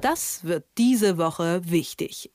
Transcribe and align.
Das 0.00 0.44
wird 0.44 0.64
diese 0.78 1.18
Woche 1.18 1.60
wichtig. 1.64 2.30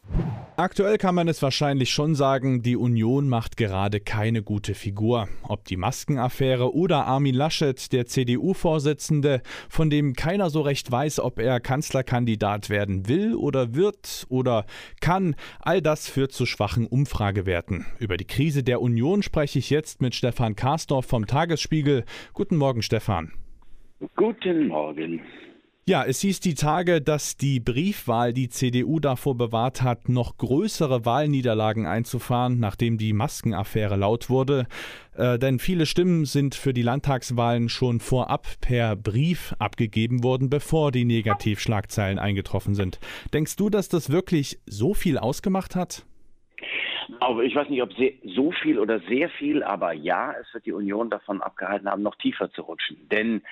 Aktuell 0.56 0.98
kann 0.98 1.16
man 1.16 1.28
es 1.28 1.42
wahrscheinlich 1.42 1.90
schon 1.90 2.14
sagen, 2.14 2.62
die 2.62 2.78
Union 2.78 3.28
macht 3.28 3.58
gerade 3.58 4.00
keine 4.00 4.44
gute 4.44 4.76
Figur. 4.76 5.28
Ob 5.44 5.66
die 5.66 5.76
Maskenaffäre 5.76 6.74
oder 6.74 7.06
Armin 7.08 7.36
Laschet, 7.36 7.92
der 7.92 8.06
CDU-Vorsitzende, 8.06 9.42
von 9.68 9.90
dem 9.90 10.14
keiner 10.14 10.50
so 10.50 10.62
recht 10.62 10.90
weiß, 10.90 11.20
ob 11.20 11.40
er 11.40 11.60
Kanzlerkandidat 11.60 12.70
werden 12.70 13.10
will 13.10 13.34
oder 13.34 13.74
wird 13.74 14.28
oder 14.30 14.66
kann, 15.02 15.36
all 15.60 15.82
das 15.82 16.08
führt 16.08 16.32
zu 16.32 16.46
schwachen 16.46 16.86
Umfragewerten. 16.86 17.86
Über 18.00 18.16
die 18.16 18.28
Krise 18.28 18.64
der 18.64 18.80
Union 18.80 19.24
spreche 19.24 19.60
ich 19.60 19.72
jetzt 19.72 20.02
mit 20.02 20.14
Stefan 20.14 20.56
Karsdorf 20.56 21.08
vom 21.08 21.26
Tagesspiegel. 21.26 22.06
Guten 22.34 22.58
Morgen, 22.58 22.84
Stefan. 22.84 23.34
Guten 24.16 24.68
Morgen. 24.68 25.22
Ja, 25.88 26.04
es 26.04 26.20
hieß 26.22 26.40
die 26.40 26.56
Tage, 26.56 27.00
dass 27.00 27.38
die 27.38 27.60
Briefwahl 27.60 28.34
die 28.34 28.50
CDU 28.50 29.00
davor 29.00 29.38
bewahrt 29.38 29.84
hat, 29.84 30.10
noch 30.10 30.36
größere 30.38 31.06
Wahlniederlagen 31.06 31.86
einzufahren, 31.86 32.60
nachdem 32.60 32.98
die 32.98 33.14
Maskenaffäre 33.14 33.96
laut 33.96 34.32
wurde. 34.32 34.66
Äh, 35.16 35.38
denn 35.38 35.60
viele 35.60 35.86
Stimmen 35.86 36.26
sind 36.26 36.56
für 36.56 36.74
die 36.74 36.82
Landtagswahlen 36.82 37.70
schon 37.70 38.00
vorab 38.00 38.48
per 38.62 38.96
Brief 38.96 39.54
abgegeben 39.60 40.24
worden, 40.24 40.50
bevor 40.50 40.92
die 40.92 41.06
Negativschlagzeilen 41.06 42.18
eingetroffen 42.18 42.74
sind. 42.74 43.00
Denkst 43.32 43.56
du, 43.56 43.70
dass 43.70 43.88
das 43.88 44.12
wirklich 44.12 44.58
so 44.66 44.96
viel 44.96 45.20
ausgemacht 45.20 45.76
hat? 45.76 46.04
Aber 47.20 47.44
ich 47.44 47.54
weiß 47.54 47.70
nicht, 47.70 47.84
ob 47.84 47.92
so 48.24 48.52
viel 48.64 48.80
oder 48.80 49.02
sehr 49.02 49.30
viel, 49.30 49.62
aber 49.62 49.94
ja, 49.94 50.34
es 50.42 50.52
wird 50.52 50.66
die 50.66 50.74
Union 50.74 51.12
davon 51.12 51.44
abgehalten 51.44 51.88
haben, 51.88 52.02
noch 52.02 52.16
tiefer 52.16 52.52
zu 52.54 52.64
rutschen. 52.64 53.08
Denn 53.12 53.44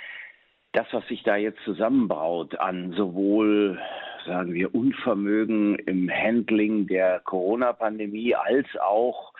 das, 0.74 0.88
was 0.92 1.08
sich 1.08 1.24
da 1.24 1.38
jetzt 1.38 1.62
zusammenbraut 1.64 2.60
an 2.60 2.94
sowohl, 2.94 3.80
sagen 4.26 4.54
wir, 4.54 4.74
Unvermögen 4.74 5.76
im 5.76 6.10
Handling 6.10 6.88
der 6.88 7.20
Corona-Pandemie 7.22 8.36
als 8.36 8.68
auch 8.82 9.34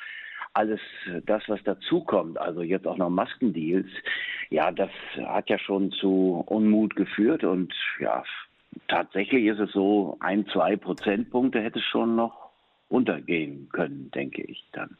alles 0.54 0.80
das, 1.26 1.42
was 1.48 1.62
dazukommt, 1.64 2.38
also 2.38 2.62
jetzt 2.62 2.86
auch 2.86 2.98
noch 2.98 3.10
Maskendeals, 3.10 3.88
ja, 4.52 4.72
das 4.72 4.92
hat 5.26 5.50
ja 5.50 5.58
schon 5.58 5.92
zu 5.92 6.44
Unmut 6.46 6.96
geführt 6.96 7.44
und 7.44 7.74
ja, 8.00 8.24
tatsächlich 8.88 9.46
ist 9.46 9.60
es 9.60 9.72
so, 9.72 10.18
ein, 10.20 10.46
zwei 10.48 10.76
Prozentpunkte 10.76 11.60
hätte 11.60 11.80
schon 11.80 12.16
noch 12.16 12.52
untergehen 12.90 13.68
können, 13.72 14.12
denke 14.12 14.44
ich 14.44 14.64
dann. 14.74 14.96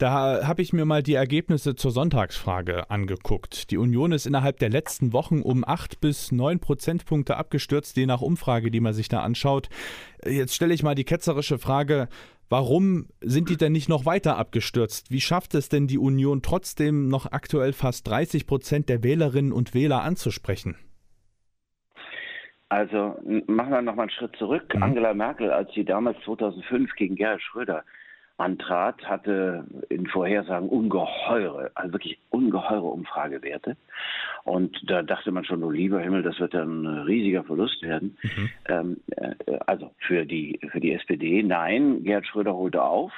Da 0.00 0.46
habe 0.46 0.62
ich 0.62 0.72
mir 0.72 0.86
mal 0.86 1.02
die 1.02 1.12
Ergebnisse 1.12 1.74
zur 1.74 1.90
Sonntagsfrage 1.90 2.88
angeguckt. 2.88 3.70
Die 3.70 3.76
Union 3.76 4.12
ist 4.12 4.24
innerhalb 4.24 4.58
der 4.58 4.70
letzten 4.70 5.12
Wochen 5.12 5.42
um 5.42 5.62
acht 5.62 6.00
bis 6.00 6.32
neun 6.32 6.58
Prozentpunkte 6.58 7.36
abgestürzt, 7.36 7.98
je 7.98 8.06
nach 8.06 8.22
Umfrage, 8.22 8.70
die 8.70 8.80
man 8.80 8.94
sich 8.94 9.10
da 9.10 9.20
anschaut. 9.20 9.68
Jetzt 10.24 10.54
stelle 10.54 10.72
ich 10.72 10.82
mal 10.82 10.94
die 10.94 11.04
ketzerische 11.04 11.58
Frage, 11.58 12.08
Warum 12.52 13.06
sind 13.20 13.48
die 13.48 13.56
denn 13.56 13.70
nicht 13.70 13.88
noch 13.88 14.06
weiter 14.06 14.36
abgestürzt? 14.36 15.12
Wie 15.12 15.20
schafft 15.20 15.54
es 15.54 15.68
denn 15.68 15.86
die 15.86 15.98
Union 15.98 16.42
trotzdem 16.42 17.06
noch 17.06 17.30
aktuell 17.30 17.72
fast 17.72 18.08
30 18.08 18.44
Prozent 18.48 18.88
der 18.88 19.04
Wählerinnen 19.04 19.52
und 19.52 19.72
Wähler 19.72 20.02
anzusprechen? 20.02 20.74
Also 22.68 23.16
machen 23.46 23.70
wir 23.70 23.82
noch 23.82 23.94
mal 23.94 24.02
einen 24.02 24.10
Schritt 24.10 24.34
zurück. 24.34 24.74
Mhm. 24.74 24.82
Angela 24.82 25.14
Merkel, 25.14 25.52
als 25.52 25.72
sie 25.74 25.84
damals 25.84 26.18
2005 26.24 26.92
gegen 26.96 27.14
Gerhard 27.14 27.40
Schröder 27.40 27.84
antrat, 28.40 29.02
hatte 29.04 29.64
in 29.88 30.06
Vorhersagen 30.06 30.68
ungeheure, 30.68 31.70
also 31.74 31.92
wirklich 31.92 32.18
ungeheure 32.30 32.86
Umfragewerte. 32.86 33.76
Und 34.44 34.76
da 34.86 35.02
dachte 35.02 35.30
man 35.30 35.44
schon, 35.44 35.62
oh 35.62 35.70
lieber 35.70 36.00
Himmel, 36.00 36.22
das 36.22 36.40
wird 36.40 36.54
ein 36.54 36.86
riesiger 36.86 37.44
Verlust 37.44 37.82
werden. 37.82 38.16
Mhm. 38.22 38.48
Ähm, 38.68 38.96
äh, 39.16 39.34
also 39.66 39.92
für 39.98 40.24
die, 40.24 40.58
für 40.72 40.80
die 40.80 40.92
SPD. 40.92 41.42
Nein, 41.42 42.02
Gerhard 42.02 42.26
Schröder 42.26 42.54
holte 42.54 42.82
auf. 42.82 43.12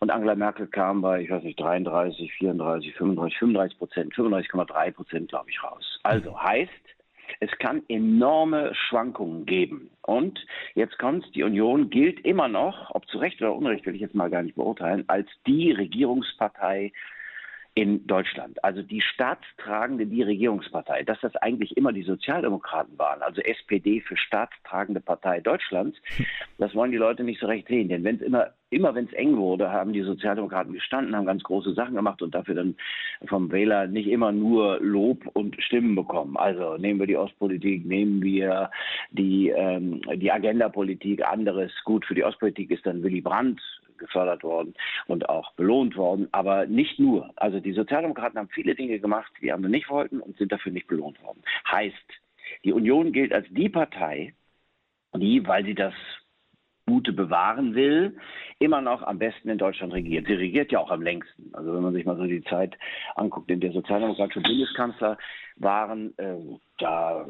Und 0.00 0.10
Angela 0.10 0.34
Merkel 0.34 0.66
kam 0.66 1.00
bei, 1.00 1.20
ich 1.20 1.30
weiß 1.30 1.44
nicht, 1.44 1.60
33, 1.60 2.32
34, 2.32 2.92
35, 2.94 3.38
35 3.38 3.78
Prozent, 3.78 4.14
35,3 4.14 4.90
Prozent, 4.90 5.28
glaube 5.28 5.50
ich, 5.50 5.62
raus. 5.62 6.00
Also 6.02 6.42
heißt, 6.42 6.70
es 7.42 7.50
kann 7.58 7.82
enorme 7.88 8.72
Schwankungen 8.72 9.46
geben. 9.46 9.90
Und 10.02 10.38
jetzt 10.74 10.96
kommt, 11.00 11.26
die 11.34 11.42
Union 11.42 11.90
gilt 11.90 12.24
immer 12.24 12.46
noch, 12.46 12.94
ob 12.94 13.08
zu 13.08 13.18
Recht 13.18 13.42
oder 13.42 13.52
Unrecht 13.52 13.84
will 13.84 13.96
ich 13.96 14.00
jetzt 14.00 14.14
mal 14.14 14.30
gar 14.30 14.44
nicht 14.44 14.54
beurteilen, 14.54 15.02
als 15.08 15.26
die 15.44 15.72
Regierungspartei 15.72 16.92
in 17.74 18.06
Deutschland. 18.06 18.62
Also 18.62 18.82
die 18.82 19.00
staatstragende, 19.00 20.06
die 20.06 20.22
Regierungspartei, 20.22 21.04
dass 21.04 21.18
das 21.20 21.34
eigentlich 21.36 21.74
immer 21.76 21.92
die 21.92 22.02
Sozialdemokraten 22.02 22.98
waren, 22.98 23.22
also 23.22 23.40
SPD 23.40 24.02
für 24.02 24.16
staatstragende 24.16 25.00
Partei 25.00 25.40
Deutschlands, 25.40 25.96
das 26.58 26.74
wollen 26.74 26.90
die 26.90 26.98
Leute 26.98 27.24
nicht 27.24 27.40
so 27.40 27.46
recht 27.46 27.68
sehen. 27.68 27.88
Denn 27.88 28.04
wenn 28.04 28.16
es 28.16 28.22
immer, 28.22 28.50
immer 28.68 28.94
wenn 28.94 29.06
es 29.06 29.12
eng 29.14 29.38
wurde, 29.38 29.72
haben 29.72 29.94
die 29.94 30.02
Sozialdemokraten 30.02 30.74
gestanden, 30.74 31.16
haben 31.16 31.24
ganz 31.24 31.42
große 31.42 31.72
Sachen 31.72 31.94
gemacht 31.94 32.20
und 32.20 32.34
dafür 32.34 32.56
dann 32.56 32.76
vom 33.26 33.50
Wähler 33.50 33.86
nicht 33.86 34.08
immer 34.08 34.32
nur 34.32 34.78
Lob 34.80 35.24
und 35.32 35.56
Stimmen 35.62 35.94
bekommen. 35.94 36.36
Also 36.36 36.76
nehmen 36.76 37.00
wir 37.00 37.06
die 37.06 37.16
Ostpolitik, 37.16 37.86
nehmen 37.86 38.22
wir 38.22 38.70
die, 39.12 39.48
ähm, 39.48 40.02
die 40.16 40.30
Agendapolitik, 40.30 41.24
anderes. 41.24 41.72
Gut, 41.84 42.04
für 42.04 42.14
die 42.14 42.24
Ostpolitik 42.24 42.70
ist 42.70 42.84
dann 42.84 43.02
Willy 43.02 43.22
Brandt 43.22 43.62
gefördert 44.02 44.42
worden 44.42 44.74
und 45.06 45.28
auch 45.28 45.52
belohnt 45.54 45.96
worden. 45.96 46.28
Aber 46.32 46.66
nicht 46.66 46.98
nur. 46.98 47.30
Also 47.36 47.60
die 47.60 47.72
Sozialdemokraten 47.72 48.38
haben 48.38 48.48
viele 48.48 48.74
Dinge 48.74 48.98
gemacht, 48.98 49.32
die 49.40 49.52
andere 49.52 49.70
nicht 49.70 49.88
wollten 49.88 50.20
und 50.20 50.36
sind 50.36 50.52
dafür 50.52 50.72
nicht 50.72 50.88
belohnt 50.88 51.22
worden. 51.22 51.42
Heißt, 51.70 51.96
die 52.64 52.72
Union 52.72 53.12
gilt 53.12 53.32
als 53.32 53.46
die 53.50 53.68
Partei, 53.68 54.34
die, 55.14 55.46
weil 55.46 55.64
sie 55.64 55.74
das 55.74 55.94
Gute 56.86 57.12
bewahren 57.12 57.74
will, 57.74 58.16
immer 58.58 58.80
noch 58.80 59.02
am 59.02 59.18
besten 59.18 59.48
in 59.48 59.58
Deutschland 59.58 59.92
regiert. 59.92 60.26
Sie 60.26 60.34
regiert 60.34 60.72
ja 60.72 60.80
auch 60.80 60.90
am 60.90 61.00
längsten. 61.00 61.54
Also 61.54 61.72
wenn 61.72 61.82
man 61.82 61.92
sich 61.92 62.04
mal 62.04 62.16
so 62.16 62.24
die 62.24 62.42
Zeit 62.44 62.76
anguckt, 63.14 63.50
in 63.50 63.60
der 63.60 63.72
sozialdemokratische 63.72 64.40
Bundeskanzler 64.40 65.16
waren, 65.56 66.12
äh, 66.18 66.36
da 66.78 67.26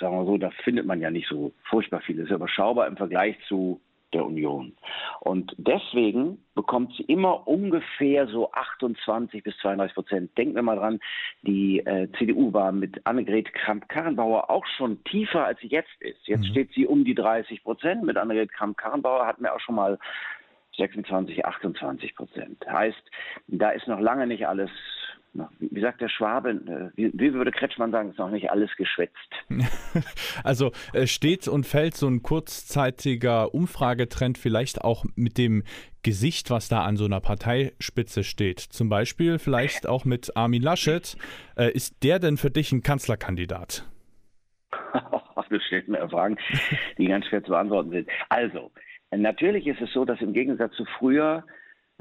sagen 0.00 0.16
wir 0.16 0.24
so, 0.24 0.38
da 0.38 0.50
findet 0.64 0.86
man 0.86 1.00
ja 1.00 1.10
nicht 1.10 1.28
so 1.28 1.52
furchtbar 1.64 2.00
viel. 2.00 2.16
Das 2.16 2.26
ist 2.26 2.34
überschaubar 2.34 2.86
im 2.86 2.96
Vergleich 2.96 3.36
zu 3.46 3.80
der 4.12 4.24
Union. 4.24 4.74
Und 5.20 5.54
deswegen 5.58 6.44
bekommt 6.54 6.94
sie 6.96 7.04
immer 7.04 7.46
ungefähr 7.46 8.26
so 8.28 8.50
28 8.52 9.42
bis 9.42 9.56
32 9.58 9.94
Prozent. 9.94 10.38
Denken 10.38 10.54
wir 10.54 10.62
mal 10.62 10.76
dran, 10.76 11.00
die 11.42 11.80
äh, 11.80 12.08
CDU 12.18 12.52
war 12.52 12.72
mit 12.72 13.04
Annegret 13.06 13.52
Kramp-Karrenbauer 13.52 14.50
auch 14.50 14.66
schon 14.76 15.02
tiefer, 15.04 15.44
als 15.44 15.60
sie 15.60 15.68
jetzt 15.68 15.90
ist. 16.00 16.26
Jetzt 16.26 16.42
mhm. 16.42 16.50
steht 16.50 16.72
sie 16.72 16.86
um 16.86 17.04
die 17.04 17.14
30 17.14 17.62
Prozent. 17.62 18.04
Mit 18.04 18.16
Annegret 18.16 18.52
Kramp-Karrenbauer 18.52 19.26
hatten 19.26 19.42
wir 19.42 19.54
auch 19.54 19.60
schon 19.60 19.74
mal 19.74 19.98
26, 20.76 21.44
28 21.44 22.16
Prozent. 22.16 22.64
Heißt, 22.66 23.02
da 23.48 23.70
ist 23.70 23.88
noch 23.88 24.00
lange 24.00 24.26
nicht 24.26 24.46
alles 24.46 24.70
wie 25.58 25.80
sagt 25.80 26.00
der 26.00 26.08
Schwabe, 26.08 26.50
äh, 26.50 26.90
wie, 26.96 27.34
würde 27.34 27.52
Kretschmann 27.52 27.92
sagen, 27.92 28.10
ist 28.10 28.18
noch 28.18 28.30
nicht 28.30 28.50
alles 28.50 28.70
geschwätzt. 28.76 29.14
Also 30.44 30.72
äh, 30.92 31.06
steht 31.06 31.48
und 31.48 31.66
fällt 31.66 31.94
so 31.94 32.06
ein 32.06 32.22
kurzzeitiger 32.22 33.54
Umfragetrend 33.54 34.38
vielleicht 34.38 34.82
auch 34.82 35.04
mit 35.16 35.36
dem 35.38 35.62
Gesicht, 36.02 36.50
was 36.50 36.68
da 36.68 36.82
an 36.84 36.96
so 36.96 37.04
einer 37.04 37.20
Parteispitze 37.20 38.24
steht. 38.24 38.60
Zum 38.60 38.88
Beispiel 38.88 39.38
vielleicht 39.38 39.86
auch 39.86 40.04
mit 40.04 40.36
Armin 40.36 40.62
Laschet. 40.62 41.16
Äh, 41.56 41.72
ist 41.72 42.02
der 42.04 42.18
denn 42.18 42.36
für 42.36 42.50
dich 42.50 42.72
ein 42.72 42.82
Kanzlerkandidat? 42.82 43.84
du 45.48 45.58
stellst 45.60 45.88
mir 45.88 46.08
Fragen, 46.08 46.36
die 46.98 47.06
ganz 47.06 47.26
schwer 47.26 47.42
zu 47.42 47.50
beantworten 47.50 47.90
sind. 47.90 48.08
Also, 48.28 48.70
natürlich 49.10 49.66
ist 49.66 49.80
es 49.80 49.92
so, 49.92 50.04
dass 50.04 50.20
im 50.20 50.32
Gegensatz 50.32 50.74
zu 50.74 50.84
früher 50.98 51.44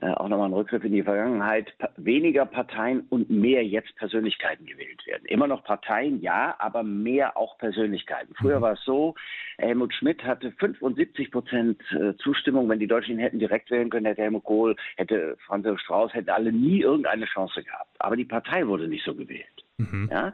auch 0.02 0.28
nochmal 0.28 0.50
ein 0.50 0.53
Rückgriff 0.53 0.84
in 0.84 0.91
die 0.91 1.03
Vergangenheit, 1.03 1.74
weniger 1.96 2.46
Parteien 2.46 3.08
und 3.09 3.30
mehr 3.30 3.66
jetzt 3.66 3.96
Persönlichkeiten 3.96 4.66
gewählt 4.66 5.06
werden. 5.08 5.25
Immer 5.25 5.47
noch 5.47 5.63
Parteien, 5.63 6.22
ja, 6.22 6.56
aber 6.59 6.84
mehr 6.84 7.35
auch 7.35 7.58
Persönlichkeiten. 7.58 8.36
Früher 8.36 8.59
mhm. 8.59 8.62
war 8.62 8.74
es 8.74 8.84
so, 8.84 9.16
Helmut 9.57 9.94
Schmidt 9.94 10.24
hatte 10.24 10.51
75 10.51 11.31
Prozent 11.31 11.81
äh, 11.92 12.16
Zustimmung. 12.18 12.69
Wenn 12.69 12.80
die 12.80 12.88
Deutschen 12.88 13.16
ihn 13.16 13.19
hätten 13.19 13.39
direkt 13.39 13.71
wählen 13.71 13.89
können, 13.89 14.06
hätte 14.06 14.21
Helmut 14.21 14.44
Kohl, 14.44 14.75
hätte 14.98 15.36
Franz 15.45 15.68
Strauß, 15.81 16.13
hätten 16.13 16.30
alle 16.30 16.51
nie 16.51 16.81
irgendeine 16.81 17.25
Chance 17.25 17.63
gehabt. 17.63 17.95
Aber 18.00 18.16
die 18.16 18.25
Partei 18.25 18.68
wurde 18.68 18.88
nicht 18.88 19.04
so 19.04 19.16
gewählt. 19.16 19.66
Mhm. 19.77 20.10
Ja? 20.12 20.33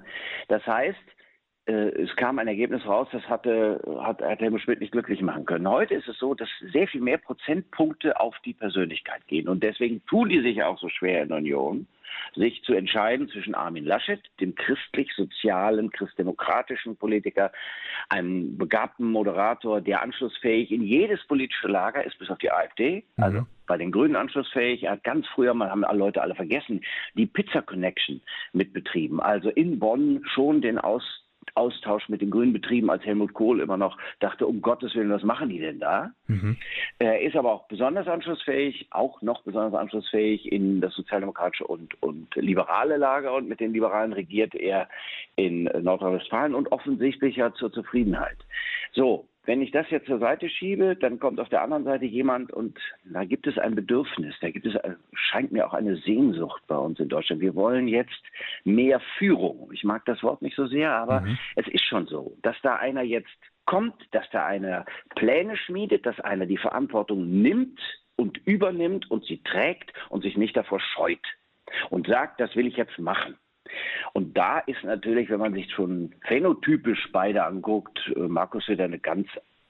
Das 0.50 0.66
heißt, 0.68 0.98
äh, 0.98 1.23
es 1.66 2.14
kam 2.18 2.40
ein 2.40 2.48
Ergebnis 2.48 2.86
raus, 2.86 3.08
das 3.12 3.24
hatte, 3.30 3.82
hat, 4.02 4.22
hat 4.22 4.40
Helmut 4.40 4.62
Schmidt 4.62 4.82
nicht 4.82 4.92
glücklich 4.92 5.22
machen 5.22 5.46
können. 5.46 5.68
Heute 5.68 5.94
ist 5.94 6.08
es 6.10 6.18
so, 6.18 6.34
dass 6.34 6.50
sehr 6.74 6.88
viel 6.88 7.00
mehr 7.00 7.18
Prozentpunkte 7.18 8.20
auf 8.20 8.36
die 8.44 8.54
Persönlichkeit 8.54 9.26
gehen. 9.28 9.48
Und 9.48 9.64
deswegen 9.64 10.06
tun 10.06 10.30
die 10.30 10.42
sich 10.42 10.62
auch 10.62 10.78
so 10.78 10.90
schwer 10.90 11.24
in 11.24 11.30
der 11.30 11.38
Union, 11.38 11.88
sich 12.36 12.62
zu 12.64 12.74
entscheiden 12.74 13.30
zwischen 13.30 13.56
Armin 13.56 13.86
Laschet, 13.86 14.22
dem 14.40 14.56
christlich-sozialen, 14.56 15.90
christdemokratischen 15.92 16.98
Politiker, 16.98 17.52
einem 18.10 18.58
begabten 18.58 19.10
Moderator, 19.10 19.82
der 19.82 20.02
anschlussfähig 20.02 20.72
in 20.72 20.82
jedes 20.82 21.24
politische 21.28 21.68
Lager 21.68 22.04
ist, 22.04 22.20
bis 22.20 22.30
auf 22.30 22.38
die 22.40 22.52
AfD, 22.52 23.04
mhm. 23.16 23.24
also 23.24 23.46
bei 23.68 23.78
den 23.78 23.92
Grünen 23.92 24.18
anschlussfähig. 24.18 24.84
Er 24.84 24.92
hat 24.92 25.04
ganz 25.04 25.26
früher, 25.28 25.54
mal 25.54 25.70
haben 25.70 25.86
alle 25.86 26.00
Leute 26.00 26.22
alle 26.22 26.36
vergessen, 26.36 26.82
die 27.14 27.26
Pizza 27.26 27.62
Connection 27.62 28.22
mitbetrieben. 28.52 29.22
Also 29.22 29.50
in 29.50 29.80
Bonn 29.80 30.22
schon 30.26 30.62
den 30.62 30.78
Aus 30.78 31.23
Austausch 31.56 32.10
mit 32.10 32.22
den 32.22 32.32
Grünen 32.32 32.54
betrieben, 32.54 32.90
als 32.90 33.06
Helmut 33.06 33.34
Kohl 33.34 33.62
immer 33.62 33.78
noch 33.78 33.98
dachte, 34.20 34.48
um 34.48 34.62
Gottes 34.62 34.96
Willen, 34.96 35.12
was 35.12 35.24
machen 35.24 35.50
die 35.50 35.60
denn 35.60 35.80
da? 35.80 36.12
Mhm. 36.28 36.58
Er 37.00 37.22
ist 37.22 37.36
aber 37.36 37.52
auch 37.52 37.68
besonders 37.68 38.08
anschlussfähig, 38.08 38.88
auch 38.92 39.22
noch 39.22 39.44
besonders 39.44 39.80
anschlussfähig 39.80 40.52
in 40.52 40.82
das 40.82 40.94
sozialdemokratische 40.94 41.66
und, 41.66 42.02
und 42.02 42.34
liberale 42.36 42.98
Lager 42.98 43.34
und 43.34 43.48
mit 43.48 43.60
den 43.60 43.74
Liberalen 43.74 44.14
regiert 44.14 44.56
er 44.56 44.88
in 45.36 45.64
Nordrhein-Westfalen 45.64 46.56
und 46.56 46.72
offensichtlich 46.72 47.36
ja 47.36 47.54
zur 47.54 47.72
Zufriedenheit. 47.72 48.38
So, 48.94 49.28
wenn 49.46 49.62
ich 49.62 49.72
das 49.72 49.90
jetzt 49.90 50.08
zur 50.08 50.20
Seite 50.20 50.50
schiebe, 50.50 50.96
dann 50.96 51.20
kommt 51.20 51.40
auf 51.40 51.50
der 51.50 51.62
anderen 51.62 51.84
Seite 51.84 52.06
jemand 52.06 52.52
und 52.54 52.80
da 53.04 53.26
gibt 53.26 53.46
es 53.46 53.58
ein 53.58 53.76
Bedürfnis, 53.76 54.36
da 54.42 54.50
gibt 54.50 54.66
es, 54.66 54.76
äh, 54.76 54.96
scheint 55.14 55.52
mir 55.52 55.68
auch 55.68 55.74
eine 55.74 55.98
Sehnsucht 55.98 56.64
bei 56.68 56.78
uns 56.78 57.00
in 57.00 57.10
Deutschland. 57.10 57.42
Wir 57.42 57.56
wollen 57.56 57.88
jetzt 57.88 58.22
mehr 58.64 59.02
Führung. 59.18 59.70
Ich 59.74 59.84
mag 59.84 60.06
das 60.06 60.24
Wort 60.24 60.42
nicht 60.42 60.56
so 60.56 60.66
sehr, 60.68 60.92
aber 60.92 61.22
mhm. 61.22 61.38
es 61.56 61.68
ist 61.68 61.84
schon 61.86 62.08
so, 62.08 62.38
dass 62.42 62.56
da 62.62 62.78
einer 62.78 63.02
jetzt 63.02 63.28
kommt, 63.66 63.96
dass 64.12 64.30
da 64.32 64.46
einer 64.46 64.86
Pläne 65.16 65.58
schmiedet, 65.58 66.06
dass 66.06 66.20
einer 66.20 66.46
die 66.46 66.58
Verantwortung 66.58 67.42
nimmt 67.42 67.80
und 68.16 68.38
übernimmt 68.46 69.10
und 69.12 69.26
sie 69.26 69.42
trägt 69.44 69.94
und 70.10 70.24
sich 70.24 70.38
nicht 70.38 70.56
davor 70.56 70.80
scheut 70.80 71.26
und 71.90 72.08
sagt, 72.08 72.40
das 72.40 72.56
will 72.56 72.68
ich 72.68 72.78
jetzt 72.78 72.98
machen. 73.00 73.36
Und 74.14 74.38
da 74.38 74.60
ist 74.60 74.84
natürlich, 74.84 75.30
wenn 75.30 75.40
man 75.40 75.54
sich 75.54 75.72
schon 75.72 76.14
phänotypisch 76.28 77.10
beide 77.12 77.44
anguckt, 77.44 78.00
äh, 78.16 78.20
Markus 78.20 78.68
wieder 78.68 78.86
eine 78.86 79.00
ganz 79.00 79.28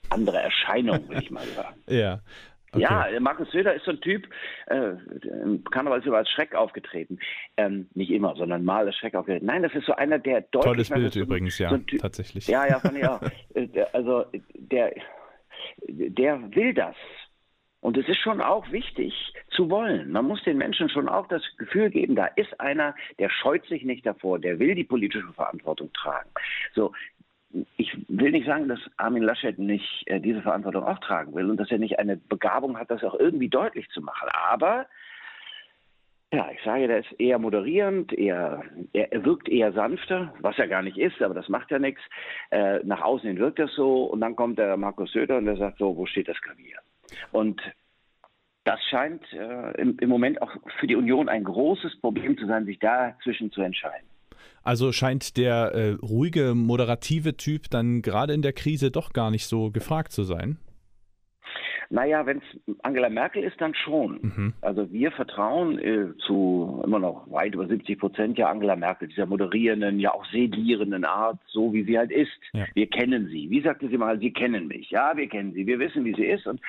andere 0.09 0.37
Erscheinung, 0.37 1.07
würde 1.07 1.23
ich 1.23 1.31
mal 1.31 1.45
sagen. 1.45 1.75
ja. 1.87 2.19
Okay. 2.71 2.81
Ja, 2.81 3.19
Markus 3.19 3.51
Söder 3.51 3.75
ist 3.75 3.85
so 3.85 3.91
ein 3.91 4.01
Typ, 4.01 4.27
äh, 4.65 4.93
im 5.43 5.63
Karneval 5.65 5.99
ist 5.99 6.07
als 6.07 6.29
Schreck 6.29 6.55
aufgetreten. 6.55 7.19
Ähm, 7.55 7.87
nicht 7.93 8.09
immer, 8.09 8.35
sondern 8.35 8.65
mal 8.65 8.87
als 8.87 8.95
Schreck 8.95 9.13
aufgetreten. 9.13 9.45
Nein, 9.45 9.61
das 9.61 9.75
ist 9.75 9.85
so 9.85 9.93
einer, 9.93 10.17
der 10.17 10.41
deutlich... 10.41 10.63
Tolles 10.63 10.89
Bild 10.89 11.13
so, 11.13 11.19
übrigens, 11.19 11.59
ja, 11.59 11.69
so 11.69 11.77
typ, 11.77 12.01
tatsächlich. 12.01 12.47
Ja, 12.47 12.65
ja, 12.65 12.79
fand 12.79 12.97
ich 12.97 13.07
auch. 13.07 13.21
Äh, 13.53 13.85
also, 13.93 14.25
der, 14.55 14.95
der 15.87 16.55
will 16.55 16.73
das. 16.73 16.95
Und 17.83 17.97
es 17.97 18.07
ist 18.07 18.19
schon 18.19 18.39
auch 18.39 18.71
wichtig 18.71 19.13
zu 19.49 19.69
wollen. 19.69 20.09
Man 20.09 20.25
muss 20.25 20.41
den 20.43 20.57
Menschen 20.57 20.87
schon 20.87 21.09
auch 21.09 21.27
das 21.27 21.43
Gefühl 21.57 21.89
geben, 21.89 22.15
da 22.15 22.27
ist 22.27 22.57
einer, 22.61 22.95
der 23.19 23.29
scheut 23.29 23.65
sich 23.65 23.83
nicht 23.83 24.05
davor, 24.05 24.39
der 24.39 24.57
will 24.57 24.73
die 24.73 24.85
politische 24.85 25.33
Verantwortung 25.33 25.91
tragen. 25.91 26.29
So, 26.73 26.93
ich 27.75 27.93
will 28.07 28.31
nicht 28.31 28.47
sagen, 28.47 28.69
dass 28.69 28.79
Armin 28.95 29.23
Laschet 29.23 29.59
nicht 29.59 30.03
äh, 30.05 30.21
diese 30.21 30.41
Verantwortung 30.41 30.85
auch 30.85 30.99
tragen 30.99 31.35
will 31.35 31.49
und 31.49 31.57
dass 31.57 31.71
er 31.71 31.77
nicht 31.77 31.99
eine 31.99 32.15
Begabung 32.15 32.79
hat, 32.79 32.89
das 32.89 33.03
auch 33.03 33.19
irgendwie 33.19 33.49
deutlich 33.49 33.89
zu 33.89 33.99
machen. 33.99 34.29
Aber 34.31 34.87
ja, 36.31 36.49
ich 36.51 36.63
sage, 36.63 36.87
der 36.87 36.99
ist 36.99 37.11
eher 37.19 37.37
moderierend, 37.37 38.13
eher, 38.13 38.63
er, 38.93 39.25
wirkt 39.25 39.49
eher 39.49 39.73
sanfter, 39.73 40.33
was 40.39 40.57
er 40.57 40.69
gar 40.69 40.83
nicht 40.83 40.97
ist, 40.97 41.21
aber 41.21 41.33
das 41.33 41.49
macht 41.49 41.69
ja 41.69 41.79
nichts. 41.79 42.01
Äh, 42.49 42.79
nach 42.85 43.01
außen 43.01 43.27
hin 43.27 43.39
wirkt 43.39 43.59
das 43.59 43.73
so 43.75 44.05
und 44.05 44.21
dann 44.21 44.37
kommt 44.37 44.57
der 44.57 44.77
Markus 44.77 45.11
Söder 45.11 45.37
und 45.37 45.45
der 45.45 45.57
sagt 45.57 45.79
so, 45.79 45.97
wo 45.97 46.05
steht 46.05 46.29
das 46.29 46.39
Klavier? 46.39 46.79
Und 47.31 47.61
das 48.63 48.79
scheint 48.89 49.21
äh, 49.33 49.81
im, 49.81 49.97
im, 49.99 50.09
Moment 50.09 50.41
auch 50.41 50.51
für 50.79 50.87
die 50.87 50.95
Union 50.95 51.27
ein 51.27 51.43
großes 51.43 51.99
Problem 51.99 52.37
zu 52.37 52.47
sein, 52.47 52.65
sich 52.65 52.79
dazwischen 52.79 53.51
zu 53.51 53.61
entscheiden. 53.61 54.07
Also 54.63 54.93
scheint 54.93 55.35
der 55.35 55.73
äh, 55.73 55.91
ruhige, 56.01 56.55
moderative 56.55 57.35
Typ 57.35 57.69
dann 57.69 58.01
gerade 58.01 58.33
in 58.33 58.41
der 58.41 58.53
Krise 58.53 58.91
doch 58.91 59.11
gar 59.11 59.31
nicht 59.31 59.47
so 59.47 59.71
gefragt 59.71 60.13
zu 60.13 60.23
sein. 60.23 60.57
Naja, 61.93 62.25
wenn 62.25 62.39
es 62.39 62.75
Angela 62.81 63.07
Merkel 63.07 63.43
ist, 63.43 63.61
dann 63.61 63.75
schon. 63.75 64.19
Mhm. 64.23 64.53
Also 64.61 64.91
wir 64.91 65.11
vertrauen 65.11 65.77
äh, 65.77 66.17
zu 66.25 66.81
immer 66.83 66.97
noch 66.97 67.29
weit 67.29 67.53
über 67.53 67.67
70 67.67 67.99
Prozent 67.99 68.37
ja 68.39 68.49
Angela 68.49 68.75
Merkel, 68.75 69.09
dieser 69.09 69.27
moderierenden, 69.27 69.99
ja 69.99 70.11
auch 70.11 70.25
sedierenden 70.31 71.05
Art, 71.05 71.37
so 71.45 71.71
wie 71.71 71.83
sie 71.83 71.99
halt 71.99 72.09
ist. 72.09 72.31
Ja. 72.53 72.65
Wir 72.73 72.87
kennen 72.87 73.27
sie. 73.27 73.47
Wie 73.51 73.61
sagte 73.61 73.89
sie 73.89 73.99
mal, 73.99 74.17
Sie 74.17 74.33
kennen 74.33 74.67
mich. 74.67 74.89
Ja, 74.89 75.15
wir 75.15 75.29
kennen 75.29 75.53
sie. 75.53 75.67
Wir 75.67 75.77
wissen, 75.77 76.03
wie 76.03 76.15
sie 76.15 76.25
ist. 76.25 76.47
Und 76.47 76.59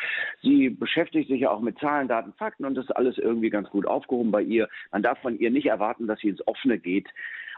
sie 0.42 0.68
beschäftigt 0.68 1.30
sich 1.30 1.40
ja 1.40 1.50
auch 1.50 1.60
mit 1.60 1.78
Zahlen, 1.78 2.06
Daten, 2.06 2.34
Fakten 2.34 2.66
und 2.66 2.74
das 2.74 2.84
ist 2.84 2.92
alles 2.94 3.16
irgendwie 3.16 3.48
ganz 3.48 3.70
gut 3.70 3.86
aufgehoben 3.86 4.30
bei 4.30 4.42
ihr. 4.42 4.68
Man 4.92 5.02
darf 5.02 5.18
von 5.20 5.38
ihr 5.38 5.50
nicht 5.50 5.66
erwarten, 5.66 6.06
dass 6.06 6.20
sie 6.20 6.28
ins 6.28 6.46
Offene 6.46 6.78
geht 6.78 7.08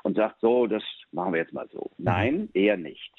und 0.04 0.14
sagt, 0.14 0.38
so, 0.40 0.68
das 0.68 0.84
machen 1.10 1.32
wir 1.32 1.40
jetzt 1.40 1.52
mal 1.52 1.66
so. 1.72 1.90
Mhm. 1.98 2.04
Nein, 2.04 2.48
eher 2.54 2.76
nicht. 2.76 3.12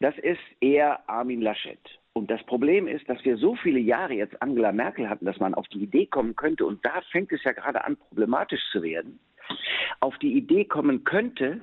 Das 0.00 0.16
ist 0.16 0.40
eher 0.62 1.06
Armin 1.10 1.42
Laschet. 1.42 1.78
Und 2.16 2.30
das 2.30 2.42
Problem 2.44 2.88
ist, 2.88 3.06
dass 3.10 3.22
wir 3.26 3.36
so 3.36 3.56
viele 3.56 3.78
Jahre 3.78 4.14
jetzt 4.14 4.40
Angela 4.40 4.72
Merkel 4.72 5.06
hatten, 5.10 5.26
dass 5.26 5.38
man 5.38 5.52
auf 5.52 5.68
die 5.68 5.82
Idee 5.82 6.06
kommen 6.06 6.34
könnte, 6.34 6.64
und 6.64 6.82
da 6.82 7.02
fängt 7.12 7.30
es 7.30 7.44
ja 7.44 7.52
gerade 7.52 7.84
an, 7.84 7.98
problematisch 7.98 8.62
zu 8.72 8.82
werden, 8.82 9.20
auf 10.00 10.16
die 10.20 10.32
Idee 10.32 10.64
kommen 10.64 11.04
könnte, 11.04 11.60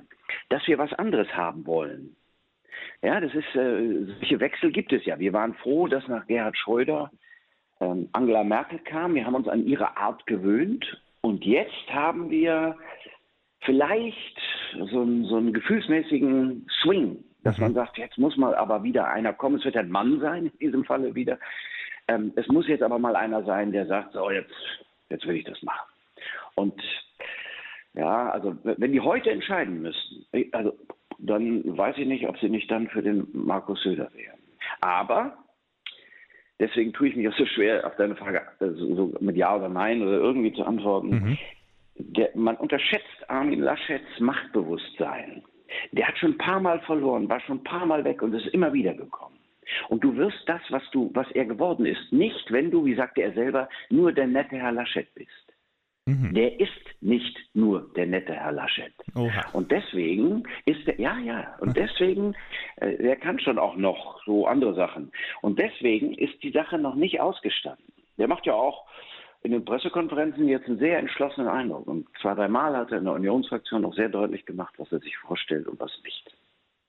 dass 0.50 0.64
wir 0.68 0.78
was 0.78 0.92
anderes 0.92 1.26
haben 1.36 1.66
wollen. 1.66 2.14
Ja, 3.02 3.20
das 3.20 3.34
ist, 3.34 3.52
äh, 3.56 4.04
solche 4.20 4.38
Wechsel 4.38 4.70
gibt 4.70 4.92
es 4.92 5.04
ja. 5.04 5.18
Wir 5.18 5.32
waren 5.32 5.54
froh, 5.54 5.88
dass 5.88 6.06
nach 6.06 6.24
Gerhard 6.28 6.56
Schröder 6.56 7.10
ähm, 7.80 8.08
Angela 8.12 8.44
Merkel 8.44 8.78
kam. 8.78 9.16
Wir 9.16 9.26
haben 9.26 9.34
uns 9.34 9.48
an 9.48 9.66
ihre 9.66 9.96
Art 9.96 10.24
gewöhnt. 10.28 11.02
Und 11.22 11.44
jetzt 11.44 11.88
haben 11.90 12.30
wir 12.30 12.76
vielleicht 13.62 14.38
so, 14.78 15.04
so 15.24 15.36
einen 15.36 15.52
gefühlsmäßigen 15.52 16.68
Swing 16.80 17.24
dass 17.44 17.58
man 17.58 17.72
mhm. 17.72 17.76
sagt, 17.76 17.98
jetzt 17.98 18.18
muss 18.18 18.36
mal 18.36 18.54
aber 18.54 18.82
wieder 18.82 19.08
einer 19.08 19.32
kommen. 19.32 19.56
Es 19.56 19.64
wird 19.64 19.76
ein 19.76 19.90
Mann 19.90 20.18
sein, 20.20 20.46
in 20.46 20.58
diesem 20.58 20.84
Falle 20.84 21.14
wieder. 21.14 21.38
Ähm, 22.08 22.32
es 22.36 22.48
muss 22.48 22.66
jetzt 22.66 22.82
aber 22.82 22.98
mal 22.98 23.16
einer 23.16 23.44
sein, 23.44 23.70
der 23.70 23.86
sagt, 23.86 24.12
so 24.12 24.30
jetzt, 24.30 24.52
jetzt 25.10 25.26
will 25.26 25.36
ich 25.36 25.44
das 25.44 25.62
machen. 25.62 25.88
Und 26.54 26.80
ja, 27.92 28.30
also 28.30 28.56
wenn 28.64 28.92
die 28.92 29.00
heute 29.00 29.30
entscheiden 29.30 29.82
müssten, 29.82 30.26
also 30.52 30.76
dann 31.18 31.76
weiß 31.76 31.96
ich 31.98 32.06
nicht, 32.06 32.26
ob 32.28 32.38
sie 32.38 32.48
nicht 32.48 32.70
dann 32.70 32.88
für 32.88 33.02
den 33.02 33.28
Markus 33.32 33.82
Söder 33.82 34.10
wären. 34.14 34.38
Aber 34.80 35.36
deswegen 36.58 36.92
tue 36.92 37.08
ich 37.08 37.16
mich 37.16 37.28
auch 37.28 37.36
so 37.36 37.46
schwer, 37.46 37.86
auf 37.86 37.96
deine 37.96 38.16
Frage 38.16 38.42
also 38.58 38.94
so 38.94 39.14
mit 39.20 39.36
Ja 39.36 39.54
oder 39.56 39.68
Nein 39.68 40.02
oder 40.02 40.18
irgendwie 40.18 40.52
zu 40.52 40.64
antworten. 40.64 41.10
Mhm. 41.10 41.38
Der, 41.96 42.30
man 42.34 42.56
unterschätzt 42.56 43.28
Armin 43.28 43.60
Laschets 43.60 44.18
Machtbewusstsein. 44.18 45.44
Der 45.92 46.08
hat 46.08 46.18
schon 46.18 46.32
ein 46.32 46.38
paar 46.38 46.60
Mal 46.60 46.80
verloren, 46.80 47.28
war 47.28 47.40
schon 47.40 47.58
ein 47.58 47.64
paar 47.64 47.86
Mal 47.86 48.04
weg 48.04 48.22
und 48.22 48.34
ist 48.34 48.46
immer 48.48 48.72
wieder 48.72 48.94
gekommen. 48.94 49.38
Und 49.88 50.04
du 50.04 50.16
wirst 50.16 50.42
das, 50.46 50.60
was 50.70 50.82
du, 50.90 51.10
was 51.14 51.30
er 51.32 51.46
geworden 51.46 51.86
ist, 51.86 52.12
nicht, 52.12 52.50
wenn 52.50 52.70
du, 52.70 52.84
wie 52.84 52.94
sagte 52.94 53.22
er 53.22 53.32
selber, 53.32 53.68
nur 53.90 54.12
der 54.12 54.26
nette 54.26 54.56
Herr 54.56 54.72
Laschet 54.72 55.12
bist. 55.14 55.30
Mhm. 56.06 56.34
Der 56.34 56.60
ist 56.60 56.70
nicht 57.00 57.38
nur 57.54 57.90
der 57.96 58.06
nette 58.06 58.34
Herr 58.34 58.52
Laschet. 58.52 58.92
Oha. 59.14 59.42
Und 59.52 59.70
deswegen 59.70 60.42
ist 60.66 60.86
er, 60.86 61.00
ja, 61.00 61.18
ja, 61.18 61.56
und 61.60 61.76
deswegen, 61.76 62.34
äh, 62.76 62.96
der 62.98 63.16
kann 63.16 63.38
schon 63.38 63.58
auch 63.58 63.76
noch 63.76 64.22
so 64.24 64.46
andere 64.46 64.74
Sachen. 64.74 65.10
Und 65.40 65.58
deswegen 65.58 66.12
ist 66.12 66.42
die 66.42 66.50
Sache 66.50 66.78
noch 66.78 66.94
nicht 66.94 67.20
ausgestanden. 67.20 67.84
Der 68.18 68.28
macht 68.28 68.44
ja 68.46 68.52
auch 68.52 68.86
in 69.44 69.52
den 69.52 69.64
Pressekonferenzen 69.64 70.48
jetzt 70.48 70.66
einen 70.66 70.78
sehr 70.78 70.98
entschlossenen 70.98 71.48
Eindruck. 71.48 71.86
Und 71.86 72.08
zwei, 72.20 72.34
dreimal 72.34 72.76
hat 72.76 72.90
er 72.90 72.98
in 72.98 73.04
der 73.04 73.12
Unionsfraktion 73.12 73.84
auch 73.84 73.94
sehr 73.94 74.08
deutlich 74.08 74.46
gemacht, 74.46 74.74
was 74.78 74.90
er 74.90 75.00
sich 75.00 75.16
vorstellt 75.18 75.68
und 75.68 75.78
was 75.78 75.92
nicht. 76.02 76.34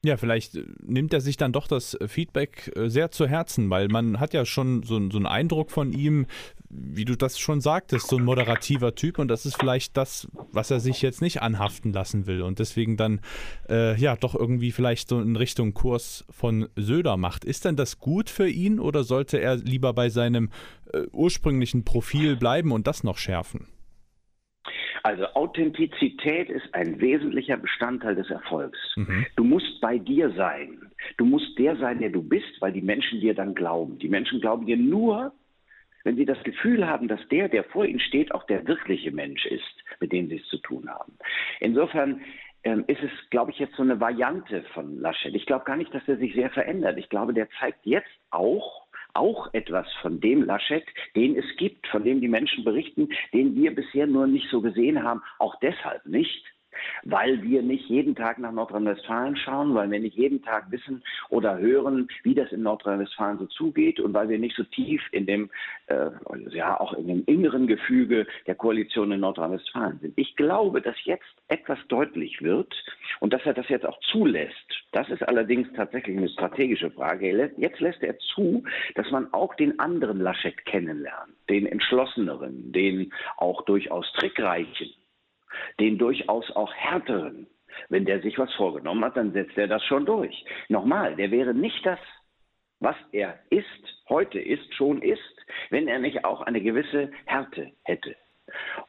Ja, 0.05 0.17
vielleicht 0.17 0.55
äh, 0.55 0.63
nimmt 0.81 1.13
er 1.13 1.21
sich 1.21 1.35
dann 1.35 1.51
doch 1.51 1.67
das 1.67 1.95
äh, 1.95 2.07
Feedback 2.07 2.71
äh, 2.75 2.89
sehr 2.89 3.11
zu 3.11 3.27
Herzen, 3.27 3.69
weil 3.69 3.89
man 3.89 4.19
hat 4.19 4.33
ja 4.33 4.45
schon 4.45 4.83
so, 4.83 4.99
so 5.09 5.17
einen 5.17 5.25
Eindruck 5.25 5.69
von 5.69 5.91
ihm, 5.91 6.27
wie 6.77 7.05
du 7.05 7.15
das 7.15 7.39
schon 7.39 7.61
sagtest, 7.61 8.07
so 8.07 8.17
ein 8.17 8.23
moderativer 8.23 8.95
Typ 8.95 9.19
und 9.19 9.27
das 9.27 9.45
ist 9.45 9.57
vielleicht 9.59 9.97
das, 9.97 10.27
was 10.51 10.71
er 10.71 10.79
sich 10.79 11.01
jetzt 11.01 11.21
nicht 11.21 11.41
anhaften 11.41 11.93
lassen 11.93 12.27
will 12.27 12.41
und 12.41 12.59
deswegen 12.59 12.97
dann 12.97 13.21
äh, 13.69 13.99
ja 13.99 14.15
doch 14.15 14.35
irgendwie 14.35 14.71
vielleicht 14.71 15.09
so 15.09 15.19
in 15.21 15.35
Richtung 15.35 15.73
Kurs 15.73 16.25
von 16.29 16.69
Söder 16.75 17.17
macht. 17.17 17.45
Ist 17.45 17.65
denn 17.65 17.75
das 17.75 17.99
gut 17.99 18.29
für 18.29 18.47
ihn 18.47 18.79
oder 18.79 19.03
sollte 19.03 19.39
er 19.39 19.55
lieber 19.57 19.93
bei 19.93 20.09
seinem 20.09 20.49
äh, 20.93 21.03
ursprünglichen 21.11 21.83
Profil 21.85 22.35
bleiben 22.35 22.71
und 22.71 22.87
das 22.87 23.03
noch 23.03 23.17
schärfen? 23.17 23.67
Also 25.05 25.25
Authentizität 25.35 26.49
ist 26.49 26.73
ein 26.73 26.99
wesentlicher 26.99 27.57
Bestandteil 27.57 28.15
des 28.15 28.27
Erfolgs. 28.31 28.79
Mhm. 28.95 29.27
Du 29.35 29.43
musst 29.43 29.79
bei 29.79 29.99
dir 29.99 30.31
sein. 30.31 30.79
Du 31.17 31.25
musst 31.25 31.59
der 31.59 31.75
sein, 31.75 31.99
der 31.99 32.09
du 32.09 32.23
bist, 32.23 32.59
weil 32.59 32.73
die 32.73 32.81
Menschen 32.81 33.19
dir 33.19 33.35
dann 33.35 33.53
glauben. 33.53 33.99
Die 33.99 34.09
Menschen 34.09 34.41
glauben 34.41 34.65
dir 34.65 34.77
nur, 34.77 35.31
wenn 36.05 36.15
sie 36.15 36.25
das 36.25 36.41
Gefühl 36.43 36.87
haben, 36.87 37.09
dass 37.09 37.19
der, 37.29 37.49
der 37.49 37.65
vor 37.65 37.85
ihnen 37.85 37.99
steht, 37.99 38.33
auch 38.33 38.43
der 38.45 38.65
wirkliche 38.67 39.11
Mensch 39.11 39.45
ist, 39.45 39.83
mit 39.99 40.13
dem 40.13 40.29
sie 40.29 40.37
es 40.37 40.47
zu 40.47 40.59
tun 40.59 40.87
haben. 40.87 41.17
Insofern 41.59 42.21
ähm, 42.63 42.85
ist 42.87 43.01
es, 43.03 43.11
glaube 43.31 43.51
ich, 43.51 43.59
jetzt 43.59 43.75
so 43.75 43.83
eine 43.83 43.99
Variante 43.99 44.63
von 44.73 44.99
Laschet. 44.99 45.35
Ich 45.35 45.45
glaube 45.45 45.65
gar 45.65 45.75
nicht, 45.75 45.93
dass 45.93 46.07
er 46.07 46.17
sich 46.17 46.33
sehr 46.33 46.51
verändert. 46.51 46.97
Ich 46.97 47.09
glaube, 47.09 47.33
der 47.33 47.49
zeigt 47.59 47.85
jetzt 47.85 48.09
auch, 48.29 48.85
auch 49.13 49.53
etwas 49.53 49.91
von 50.01 50.19
dem 50.21 50.43
Laschet, 50.43 50.85
den 51.15 51.37
es 51.37 51.45
gibt, 51.57 51.87
von 51.87 52.03
dem 52.03 52.21
die 52.21 52.27
Menschen 52.27 52.63
berichten, 52.63 53.09
den 53.33 53.55
wir 53.55 53.73
bisher 53.73 54.07
nur 54.07 54.27
nicht 54.27 54.49
so 54.49 54.61
gesehen 54.61 55.03
haben, 55.03 55.21
auch 55.39 55.55
deshalb 55.59 56.05
nicht, 56.05 56.43
weil 57.03 57.41
wir 57.43 57.61
nicht 57.61 57.89
jeden 57.89 58.15
Tag 58.15 58.39
nach 58.39 58.51
Nordrhein-Westfalen 58.51 59.35
schauen, 59.35 59.73
weil 59.75 59.89
wir 59.91 59.99
nicht 59.99 60.15
jeden 60.15 60.41
Tag 60.41 60.71
wissen 60.71 61.03
oder 61.29 61.57
hören, 61.57 62.07
wie 62.23 62.35
das 62.35 62.51
in 62.51 62.63
Nordrhein-Westfalen 62.63 63.39
so 63.39 63.45
zugeht 63.45 63.99
und 63.99 64.13
weil 64.13 64.29
wir 64.29 64.39
nicht 64.39 64.55
so 64.55 64.63
tief 64.63 65.01
in 65.11 65.25
dem, 65.25 65.49
äh, 65.87 66.09
ja, 66.49 66.79
auch 66.79 66.93
in 66.93 67.07
dem 67.07 67.23
inneren 67.25 67.67
Gefüge 67.67 68.27
der 68.47 68.55
Koalition 68.55 69.11
in 69.11 69.19
Nordrhein-Westfalen 69.19 69.99
sind. 69.99 70.13
Ich 70.17 70.35
glaube, 70.35 70.81
dass 70.81 70.95
jetzt 71.03 71.25
etwas 71.47 71.79
deutlich 71.87 72.41
wird 72.41 72.73
und 73.19 73.33
dass 73.33 73.45
er 73.45 73.53
das 73.53 73.69
jetzt 73.69 73.85
auch 73.85 73.99
zulässt. 74.11 74.55
Das 74.91 75.09
ist 75.09 75.23
allerdings 75.27 75.67
tatsächlich 75.75 76.17
eine 76.17 76.29
strategische 76.29 76.91
Frage. 76.91 77.51
Jetzt 77.57 77.79
lässt 77.79 78.01
er 78.03 78.17
zu, 78.19 78.63
dass 78.95 79.09
man 79.11 79.31
auch 79.33 79.55
den 79.55 79.79
anderen 79.79 80.19
Laschet 80.19 80.65
kennenlernt, 80.65 81.33
den 81.49 81.65
entschlosseneren, 81.65 82.71
den 82.71 83.13
auch 83.37 83.63
durchaus 83.65 84.11
trickreichen 84.13 84.93
den 85.79 85.97
durchaus 85.97 86.49
auch 86.55 86.73
härteren. 86.73 87.47
Wenn 87.89 88.05
der 88.05 88.21
sich 88.21 88.37
was 88.37 88.53
vorgenommen 88.53 89.03
hat, 89.03 89.17
dann 89.17 89.33
setzt 89.33 89.57
er 89.57 89.67
das 89.67 89.83
schon 89.83 90.05
durch. 90.05 90.45
Nochmal, 90.69 91.15
der 91.15 91.31
wäre 91.31 91.53
nicht 91.53 91.85
das, 91.85 91.99
was 92.79 92.95
er 93.11 93.39
ist, 93.49 93.65
heute 94.09 94.39
ist, 94.39 94.73
schon 94.75 95.01
ist, 95.01 95.19
wenn 95.69 95.87
er 95.87 95.99
nicht 95.99 96.25
auch 96.25 96.41
eine 96.41 96.61
gewisse 96.61 97.11
Härte 97.25 97.71
hätte. 97.83 98.15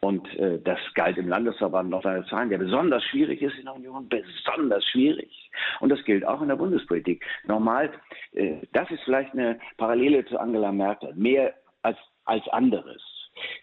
Und 0.00 0.28
äh, 0.38 0.60
das 0.60 0.78
galt 0.94 1.16
im 1.16 1.28
Landesverband 1.28 1.88
Nordrhein-Westfalen, 1.88 2.50
der 2.50 2.58
besonders 2.58 3.02
schwierig 3.04 3.40
ist 3.40 3.56
in 3.58 3.64
der 3.64 3.74
Union, 3.74 4.08
besonders 4.08 4.84
schwierig. 4.84 5.50
Und 5.80 5.88
das 5.88 6.04
gilt 6.04 6.26
auch 6.26 6.42
in 6.42 6.48
der 6.48 6.56
Bundespolitik. 6.56 7.24
Nochmal, 7.44 7.90
äh, 8.32 8.58
das 8.72 8.90
ist 8.90 9.02
vielleicht 9.04 9.32
eine 9.32 9.58
Parallele 9.78 10.24
zu 10.26 10.38
Angela 10.38 10.72
Merkel, 10.72 11.14
mehr 11.14 11.54
als, 11.82 11.98
als 12.24 12.46
anderes 12.48 13.15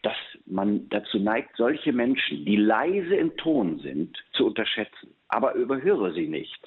dass 0.03 0.17
man 0.45 0.87
dazu 0.89 1.17
neigt, 1.17 1.55
solche 1.55 1.93
Menschen, 1.93 2.45
die 2.45 2.57
leise 2.57 3.15
im 3.15 3.35
Ton 3.37 3.79
sind, 3.79 4.21
zu 4.33 4.45
unterschätzen. 4.45 5.15
Aber 5.29 5.55
überhöre 5.55 6.13
sie 6.13 6.27
nicht. 6.27 6.61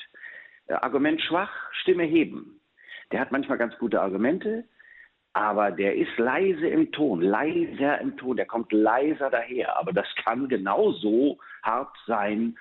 Argument 0.68 1.20
schwach, 1.22 1.52
Stimme 1.82 2.04
heben. 2.04 2.60
Der 3.12 3.20
hat 3.20 3.30
manchmal 3.30 3.58
ganz 3.58 3.76
gute 3.78 4.00
Argumente, 4.00 4.64
aber 5.32 5.70
der 5.70 5.94
ist 5.94 6.16
leise 6.16 6.66
im 6.66 6.90
Ton, 6.92 7.20
leiser 7.20 8.00
im 8.00 8.16
Ton, 8.16 8.36
der 8.36 8.46
kommt 8.46 8.72
leiser 8.72 9.30
daher. 9.30 9.78
Aber 9.78 9.92
das 9.92 10.06
kann 10.24 10.48
genauso 10.48 11.38
hart 11.62 11.94
sein 12.06 12.56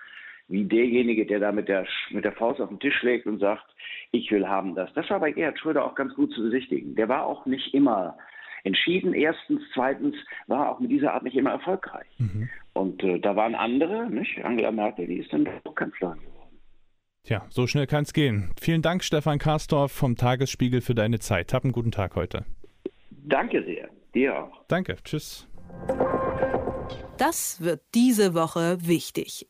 wie 0.48 0.66
derjenige, 0.66 1.26
der 1.26 1.40
da 1.40 1.52
mit 1.52 1.70
der, 1.70 1.88
mit 2.12 2.26
der 2.26 2.34
Faust 2.34 2.62
auf 2.62 2.70
den 2.70 2.80
Tisch 2.80 2.98
schlägt 2.98 3.26
und 3.26 3.40
sagt, 3.40 3.66
ich 4.12 4.30
will 4.30 4.48
haben 4.48 4.76
das. 4.76 4.94
Das 4.94 5.10
war 5.10 5.20
bei 5.20 5.32
Gerhard 5.32 5.58
Schröder 5.58 5.86
auch 5.86 5.96
ganz 5.96 6.14
gut 6.14 6.34
zu 6.34 6.44
besichtigen. 6.44 6.96
Der 6.96 7.10
war 7.10 7.26
auch 7.26 7.46
nicht 7.46 7.74
immer 7.74 8.18
entschieden. 8.66 9.14
Erstens, 9.14 9.62
zweitens 9.74 10.16
war 10.48 10.70
auch 10.70 10.80
mit 10.80 10.92
dieser 10.92 11.14
Art 11.14 11.24
nicht 11.24 11.38
immer 11.38 11.52
erfolgreich. 11.52 12.08
Mhm. 12.18 12.50
Und 12.74 13.04
äh, 13.04 13.20
da 13.20 13.36
waren 13.36 13.56
andere, 13.56 14.10
nicht? 14.10 14.44
Angela 14.44 14.72
Merkel, 14.72 15.08
die 15.08 15.20
ist 15.20 15.32
dann 15.32 15.48
doch 15.64 15.76
Kanzlerin 15.76 16.20
geworden. 16.20 16.60
Tja, 17.24 17.46
so 17.50 17.66
schnell 17.66 17.88
kann 17.88 18.04
es 18.04 18.14
gehen. 18.14 18.54
Vielen 18.60 18.82
Dank, 18.82 19.04
Stefan 19.04 19.40
Karstorff 19.40 19.92
vom 19.92 20.16
Tagesspiegel, 20.16 20.82
für 20.82 20.94
deine 20.94 21.20
Zeit. 21.20 21.54
Hab 21.54 21.64
einen 21.64 21.74
guten 21.74 21.92
Tag 21.92 22.16
heute. 22.16 22.46
Danke 23.10 23.64
sehr. 23.64 23.90
Dir 24.14 24.38
auch. 24.38 24.64
Danke. 24.68 24.98
Tschüss. 25.04 25.48
Das 27.18 27.62
wird 27.62 27.82
diese 27.94 28.34
Woche 28.34 28.78
wichtig. 28.82 29.48